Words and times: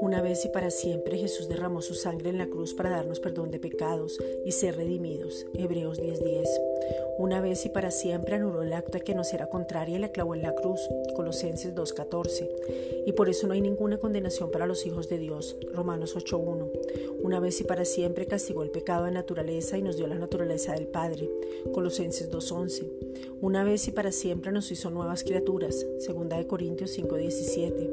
Una 0.00 0.22
vez 0.22 0.44
y 0.44 0.48
para 0.48 0.70
siempre 0.70 1.18
Jesús 1.18 1.48
derramó 1.48 1.82
su 1.82 1.94
sangre 1.94 2.30
en 2.30 2.38
la 2.38 2.46
cruz 2.46 2.74
para 2.74 2.90
darnos 2.90 3.20
perdón 3.20 3.50
de 3.50 3.60
pecados 3.60 4.18
y 4.44 4.52
ser 4.52 4.76
redimidos. 4.76 5.46
Hebreos 5.54 6.00
10:10. 6.00 6.48
Una 7.20 7.42
vez 7.42 7.66
y 7.66 7.68
para 7.68 7.90
siempre 7.90 8.36
anuló 8.36 8.62
el 8.62 8.72
acto 8.72 8.98
que 8.98 9.14
nos 9.14 9.34
era 9.34 9.46
contraria 9.46 9.98
y 9.98 10.00
la 10.00 10.10
clavó 10.10 10.34
en 10.34 10.40
la 10.40 10.54
cruz. 10.54 10.80
Colosenses 11.14 11.74
2:14. 11.74 12.48
Y 13.04 13.12
por 13.12 13.28
eso 13.28 13.46
no 13.46 13.52
hay 13.52 13.60
ninguna 13.60 13.98
condenación 13.98 14.50
para 14.50 14.64
los 14.64 14.86
hijos 14.86 15.10
de 15.10 15.18
Dios. 15.18 15.58
Romanos 15.74 16.16
8:1. 16.16 16.70
Una 17.22 17.38
vez 17.38 17.60
y 17.60 17.64
para 17.64 17.84
siempre 17.84 18.24
castigó 18.24 18.62
el 18.62 18.70
pecado 18.70 19.04
de 19.04 19.10
naturaleza 19.10 19.76
y 19.76 19.82
nos 19.82 19.98
dio 19.98 20.06
la 20.06 20.14
naturaleza 20.14 20.72
del 20.72 20.86
Padre. 20.86 21.28
Colosenses 21.74 22.30
2:11. 22.30 22.90
Una 23.42 23.64
vez 23.64 23.86
y 23.86 23.90
para 23.90 24.12
siempre 24.12 24.50
nos 24.50 24.72
hizo 24.72 24.88
nuevas 24.88 25.22
criaturas. 25.22 25.84
Segunda 25.98 26.38
de 26.38 26.46
Corintios 26.46 26.90
5:17. 26.92 27.90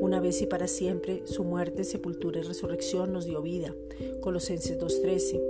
Una 0.00 0.20
vez 0.20 0.40
y 0.40 0.46
para 0.46 0.68
siempre 0.68 1.22
su 1.24 1.42
muerte, 1.42 1.82
sepultura 1.82 2.38
y 2.38 2.42
resurrección 2.42 3.12
nos 3.12 3.26
dio 3.26 3.42
vida. 3.42 3.74
Colosenses 4.20 4.78
2.13. 4.78 5.40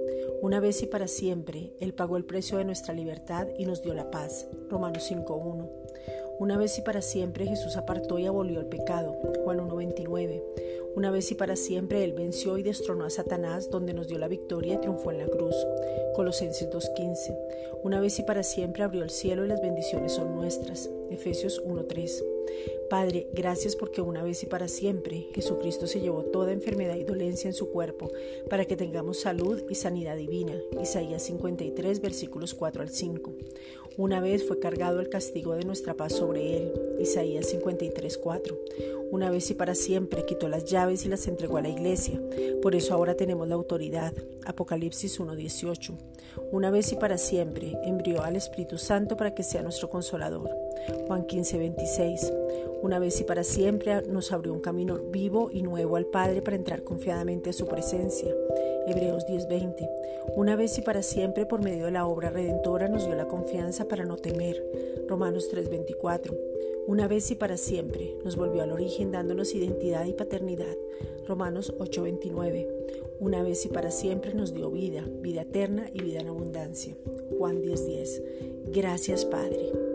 Una 0.40 0.60
vez 0.60 0.82
y 0.82 0.86
para 0.86 1.08
siempre 1.08 1.72
Él 1.80 1.92
pagó 1.92 2.16
el 2.16 2.24
precio 2.24 2.56
de 2.58 2.64
nuestra 2.64 2.94
libertad 2.94 3.17
y 3.56 3.64
nos 3.64 3.82
dio 3.82 3.94
la 3.94 4.10
paz. 4.10 4.46
Romanos 4.70 5.10
5.1. 5.10 5.68
Una 6.38 6.56
vez 6.56 6.78
y 6.78 6.82
para 6.82 7.02
siempre 7.02 7.46
Jesús 7.46 7.76
apartó 7.76 8.18
y 8.18 8.26
abolió 8.26 8.60
el 8.60 8.66
pecado. 8.66 9.16
Juan 9.44 9.58
1.29. 9.58 10.42
Una 10.94 11.10
vez 11.10 11.30
y 11.32 11.34
para 11.34 11.56
siempre 11.56 12.04
Él 12.04 12.12
venció 12.12 12.58
y 12.58 12.62
destronó 12.62 13.04
a 13.04 13.10
Satanás, 13.10 13.70
donde 13.70 13.92
nos 13.92 14.08
dio 14.08 14.18
la 14.18 14.28
victoria 14.28 14.74
y 14.74 14.78
triunfó 14.78 15.10
en 15.10 15.18
la 15.18 15.26
cruz. 15.26 15.56
Colosenses 16.14 16.70
2.15. 16.70 17.36
Una 17.82 18.00
vez 18.00 18.18
y 18.18 18.22
para 18.22 18.42
siempre 18.42 18.84
abrió 18.84 19.02
el 19.02 19.10
cielo 19.10 19.44
y 19.44 19.48
las 19.48 19.60
bendiciones 19.60 20.12
son 20.12 20.36
nuestras. 20.36 20.88
Efesios 21.10 21.62
1.3. 21.64 22.37
Padre, 22.90 23.28
gracias 23.34 23.76
porque 23.76 24.00
una 24.00 24.22
vez 24.22 24.42
y 24.42 24.46
para 24.46 24.66
siempre 24.66 25.28
Jesucristo 25.34 25.86
se 25.86 26.00
llevó 26.00 26.22
toda 26.22 26.52
enfermedad 26.52 26.96
y 26.96 27.04
dolencia 27.04 27.48
en 27.48 27.54
su 27.54 27.70
cuerpo 27.70 28.10
para 28.48 28.64
que 28.64 28.76
tengamos 28.76 29.20
salud 29.20 29.62
y 29.68 29.74
sanidad 29.74 30.16
divina. 30.16 30.54
Isaías 30.80 31.22
53, 31.24 32.00
versículos 32.00 32.54
4 32.54 32.82
al 32.82 32.88
5. 32.88 33.32
Una 33.98 34.20
vez 34.20 34.46
fue 34.46 34.60
cargado 34.60 35.00
el 35.00 35.08
castigo 35.08 35.54
de 35.54 35.64
nuestra 35.64 35.94
paz 35.94 36.12
sobre 36.12 36.56
él. 36.56 36.72
Isaías 37.00 37.46
53, 37.46 38.16
4. 38.16 38.58
Una 39.10 39.28
vez 39.28 39.50
y 39.50 39.54
para 39.54 39.74
siempre 39.74 40.24
quitó 40.24 40.48
las 40.48 40.66
llaves 40.66 41.04
y 41.04 41.08
las 41.08 41.26
entregó 41.26 41.56
a 41.56 41.62
la 41.62 41.68
iglesia. 41.68 42.20
Por 42.62 42.74
eso 42.74 42.94
ahora 42.94 43.16
tenemos 43.16 43.48
la 43.48 43.56
autoridad. 43.56 44.12
Apocalipsis 44.44 45.18
1.18. 45.18 45.94
Una 46.52 46.70
vez 46.70 46.92
y 46.92 46.96
para 46.96 47.18
siempre 47.18 47.76
envió 47.84 48.22
al 48.22 48.36
Espíritu 48.36 48.78
Santo 48.78 49.16
para 49.16 49.34
que 49.34 49.42
sea 49.42 49.62
nuestro 49.62 49.90
consolador. 49.90 50.50
Juan 51.06 51.26
15.26. 51.26 52.32
Una 52.80 52.98
vez 53.00 53.20
y 53.20 53.24
para 53.24 53.42
siempre 53.42 54.02
nos 54.02 54.30
abrió 54.30 54.52
un 54.52 54.60
camino 54.60 54.98
vivo 54.98 55.50
y 55.52 55.62
nuevo 55.62 55.96
al 55.96 56.06
Padre 56.06 56.42
para 56.42 56.56
entrar 56.56 56.84
confiadamente 56.84 57.50
a 57.50 57.52
su 57.52 57.66
presencia. 57.66 58.32
Hebreos 58.86 59.26
10:20. 59.26 59.88
Una 60.36 60.54
vez 60.54 60.78
y 60.78 60.82
para 60.82 61.02
siempre 61.02 61.44
por 61.44 61.62
medio 61.62 61.86
de 61.86 61.90
la 61.90 62.06
obra 62.06 62.30
redentora 62.30 62.88
nos 62.88 63.04
dio 63.04 63.14
la 63.14 63.26
confianza 63.26 63.86
para 63.86 64.04
no 64.04 64.16
temer. 64.16 64.62
Romanos 65.08 65.48
3:24. 65.50 66.34
Una 66.86 67.08
vez 67.08 67.30
y 67.30 67.34
para 67.34 67.56
siempre 67.56 68.14
nos 68.24 68.36
volvió 68.36 68.62
al 68.62 68.72
origen 68.72 69.10
dándonos 69.10 69.54
identidad 69.54 70.06
y 70.06 70.12
paternidad. 70.12 70.76
Romanos 71.26 71.74
8:29. 71.78 72.66
Una 73.20 73.42
vez 73.42 73.66
y 73.66 73.68
para 73.68 73.90
siempre 73.90 74.32
nos 74.32 74.54
dio 74.54 74.70
vida, 74.70 75.04
vida 75.20 75.42
eterna 75.42 75.90
y 75.92 76.00
vida 76.00 76.20
en 76.20 76.28
abundancia. 76.28 76.96
Juan 77.36 77.60
10:10. 77.60 78.22
Gracias 78.72 79.24
Padre. 79.24 79.87